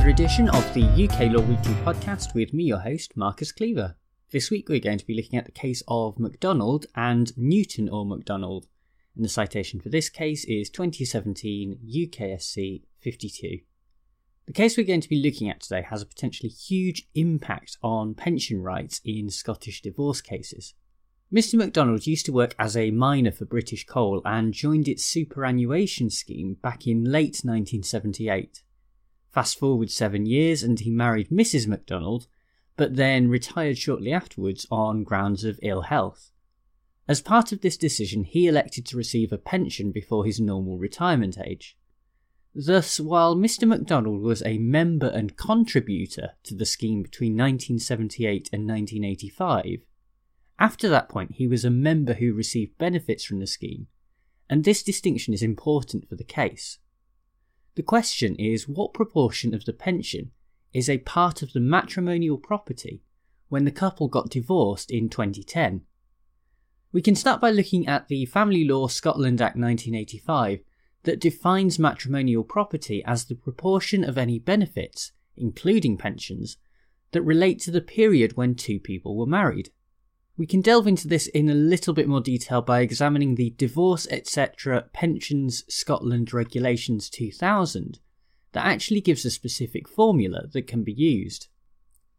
[0.00, 3.96] another edition of the UK Law Weekly podcast with me, your host, Marcus Cleaver.
[4.32, 8.06] This week we're going to be looking at the case of McDonald and Newton or
[8.06, 8.66] McDonald,
[9.14, 13.58] and the citation for this case is 2017 UKSC 52.
[14.46, 18.14] The case we're going to be looking at today has a potentially huge impact on
[18.14, 20.72] pension rights in Scottish divorce cases.
[21.30, 21.56] Mr.
[21.56, 26.54] McDonald used to work as a miner for British Coal and joined its superannuation scheme
[26.54, 28.62] back in late 1978.
[29.30, 31.66] Fast forward seven years and he married Mrs.
[31.66, 32.26] McDonald,
[32.76, 36.32] but then retired shortly afterwards on grounds of ill health.
[37.06, 41.38] As part of this decision, he elected to receive a pension before his normal retirement
[41.38, 41.76] age.
[42.54, 43.66] Thus, while Mr.
[43.66, 49.82] McDonald was a member and contributor to the scheme between 1978 and 1985,
[50.58, 53.86] after that point he was a member who received benefits from the scheme,
[54.48, 56.78] and this distinction is important for the case.
[57.76, 60.32] The question is what proportion of the pension
[60.72, 63.02] is a part of the matrimonial property
[63.48, 65.82] when the couple got divorced in 2010?
[66.92, 70.60] We can start by looking at the Family Law Scotland Act 1985
[71.04, 76.56] that defines matrimonial property as the proportion of any benefits, including pensions,
[77.12, 79.70] that relate to the period when two people were married.
[80.40, 84.08] We can delve into this in a little bit more detail by examining the Divorce
[84.10, 84.88] etc.
[84.94, 87.98] Pensions Scotland Regulations 2000
[88.52, 91.48] that actually gives a specific formula that can be used.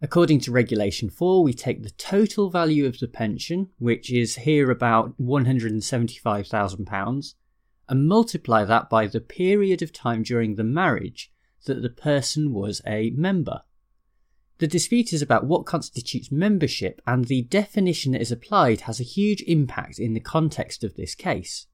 [0.00, 4.70] According to Regulation 4, we take the total value of the pension, which is here
[4.70, 7.34] about £175,000,
[7.88, 11.32] and multiply that by the period of time during the marriage
[11.64, 13.62] that the person was a member.
[14.58, 19.04] The dispute is about what constitutes membership, and the definition that is applied has a
[19.04, 21.66] huge impact in the context of this case.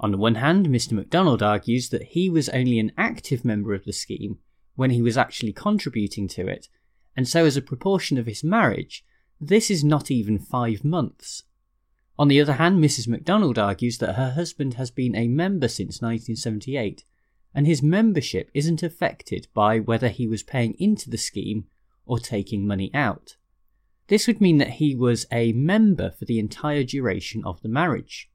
[0.00, 0.92] On the one hand, Mr.
[0.92, 4.38] McDonald argues that he was only an active member of the scheme
[4.74, 6.68] when he was actually contributing to it,
[7.16, 9.04] and so as a proportion of his marriage,
[9.40, 11.44] this is not even five months.
[12.18, 13.06] On the other hand, Mrs.
[13.06, 17.04] McDonald argues that her husband has been a member since 1978,
[17.54, 21.66] and his membership isn't affected by whether he was paying into the scheme
[22.06, 23.36] or taking money out.
[24.08, 28.30] This would mean that he was a member for the entire duration of the marriage.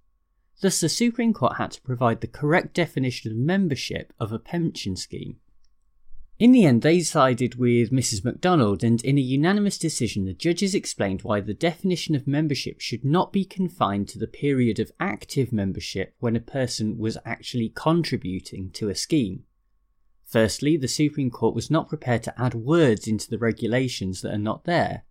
[0.60, 4.94] Thus, the Supreme Court had to provide the correct definition of membership of a pension
[4.94, 5.38] scheme.
[6.38, 8.24] In the end, they sided with Mrs.
[8.24, 13.04] McDonald, and in a unanimous decision, the judges explained why the definition of membership should
[13.04, 18.70] not be confined to the period of active membership when a person was actually contributing
[18.70, 19.42] to a scheme.
[20.24, 24.38] Firstly, the Supreme Court was not prepared to add words into the regulations that are
[24.38, 25.02] not there.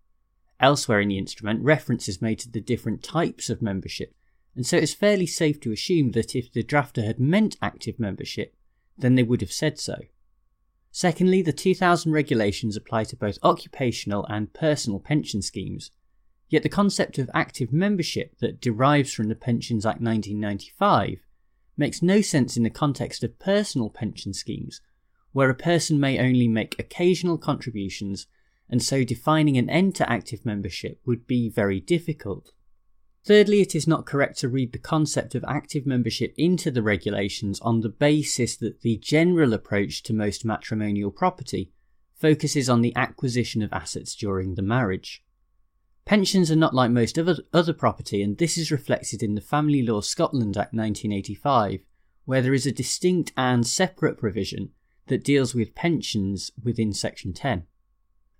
[0.60, 4.14] Elsewhere in the instrument, reference is made to the different types of membership,
[4.56, 8.54] and so it's fairly safe to assume that if the drafter had meant active membership,
[8.96, 9.96] then they would have said so.
[10.90, 15.90] Secondly, the 2000 regulations apply to both occupational and personal pension schemes.
[16.48, 21.20] Yet the concept of active membership that derives from the Pensions Act 1995
[21.76, 24.80] makes no sense in the context of personal pension schemes,
[25.32, 28.26] where a person may only make occasional contributions,
[28.68, 32.52] and so defining an end to active membership would be very difficult.
[33.24, 37.60] Thirdly, it is not correct to read the concept of active membership into the regulations
[37.60, 41.72] on the basis that the general approach to most matrimonial property
[42.14, 45.22] focuses on the acquisition of assets during the marriage.
[46.04, 50.00] Pensions are not like most other, property, and this is reflected in the Family Law
[50.00, 51.80] Scotland Act 1985,
[52.24, 54.70] where there is a distinct and separate provision
[55.08, 57.66] that deals with pensions within Section 10.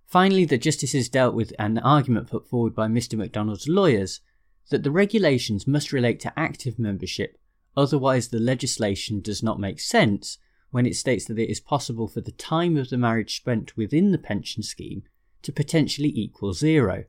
[0.07, 3.19] Finally, the Justices dealt with an argument put forward by Mr.
[3.19, 4.21] McDonald's lawyers
[4.69, 7.39] that the regulations must relate to active membership,
[7.77, 10.39] otherwise, the legislation does not make sense
[10.71, 14.13] when it states that it is possible for the time of the marriage spent within
[14.13, 15.03] the pension scheme
[15.43, 17.05] to potentially equal zero.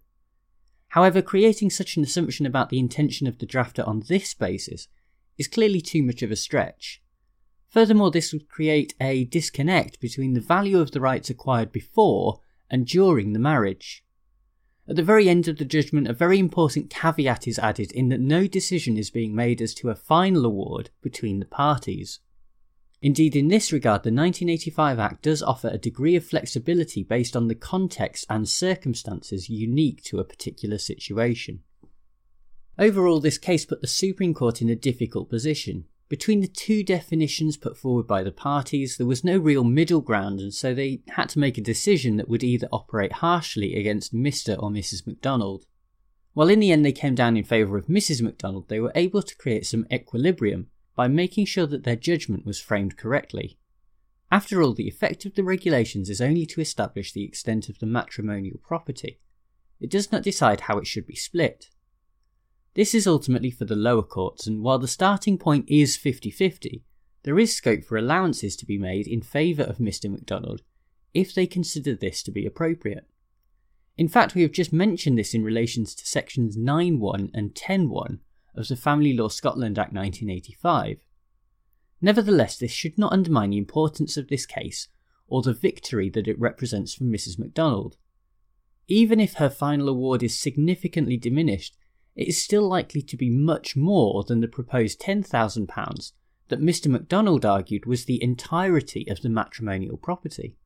[0.90, 4.88] However, creating such an assumption about the intention of the drafter on this basis
[5.38, 7.02] is clearly too much of a stretch.
[7.68, 12.88] Furthermore, this would create a disconnect between the value of the rights acquired before and
[12.88, 14.04] during the marriage.
[14.90, 18.20] At the very end of the judgment, a very important caveat is added in that
[18.20, 22.22] no decision is being made as to a final award between the parties.
[23.00, 27.48] Indeed, in this regard, the 1985 Act does offer a degree of flexibility based on
[27.48, 31.60] the context and circumstances unique to a particular situation.
[32.80, 35.86] Overall, this case put the Supreme Court in a difficult position.
[36.10, 40.40] Between the two definitions put forward by the parties, there was no real middle ground,
[40.40, 44.58] and so they had to make a decision that would either operate harshly against Mr.
[44.62, 45.06] or Mrs.
[45.06, 45.68] McDonald.
[46.34, 48.24] While in the end they came down in favour of Mrs.
[48.24, 52.60] McDonald, they were able to create some equilibrium by making sure that their judgment was
[52.60, 53.60] framed correctly.
[54.32, 57.86] After all, the effect of the regulations is only to establish the extent of the
[57.86, 59.20] matrimonial property.
[59.80, 61.70] It does not decide how it should be split.
[62.75, 66.83] This is ultimately for the lower courts, and while the starting point is 50 50,
[67.24, 70.10] there is scope for allowances to be made in favour of Mr.
[70.10, 70.62] McDonald
[71.13, 73.07] if they consider this to be appropriate.
[73.98, 78.19] In fact, we have just mentioned this in relation to sections 9.1 and 10.1
[78.56, 81.00] of the Family Law Scotland Act 1985.
[82.01, 84.88] Nevertheless, this should not undermine the importance of this case
[85.27, 87.38] or the victory that it represents for Mrs.
[87.38, 87.98] McDonald.
[88.88, 91.75] Even if her final award is significantly diminished,
[92.19, 96.12] it is still likely to be much more than the proposed £10,000
[96.50, 96.88] that Mr.
[96.88, 100.57] McDonald argued was the entirety of the matrimonial property.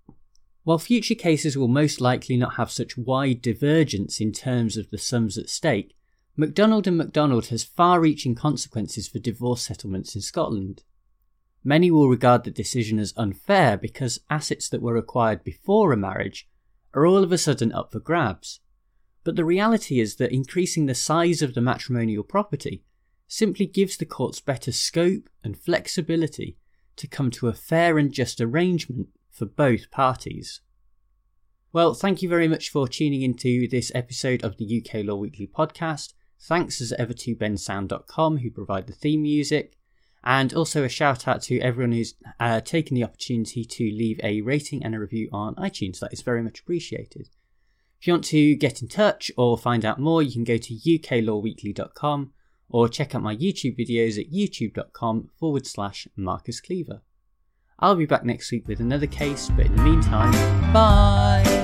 [0.64, 4.98] While future cases will most likely not have such wide divergence in terms of the
[4.98, 5.96] sums at stake,
[6.36, 10.82] McDonald and McDonald has far reaching consequences for divorce settlements in Scotland.
[11.64, 16.50] Many will regard the decision as unfair because assets that were acquired before a marriage
[16.96, 18.60] are all of a sudden up for grabs,
[19.24, 22.84] but the reality is that increasing the size of the matrimonial property
[23.28, 26.58] simply gives the courts better scope and flexibility
[26.96, 30.62] to come to a fair and just arrangement for both parties.
[31.72, 35.48] Well, thank you very much for tuning into this episode of the UK Law Weekly
[35.48, 36.14] podcast.
[36.40, 39.78] Thanks as ever to bensound.com who provide the theme music.
[40.24, 44.42] And also a shout out to everyone who's uh, taken the opportunity to leave a
[44.42, 46.00] rating and a review on iTunes.
[46.00, 47.30] That is very much appreciated.
[48.04, 50.74] If you want to get in touch or find out more, you can go to
[50.74, 52.34] uklawweekly.com
[52.68, 57.02] or check out my YouTube videos at youtube.com forward slash Marcus Cleaver.
[57.80, 60.34] I'll be back next week with another case, but in the meantime,
[60.74, 61.63] bye!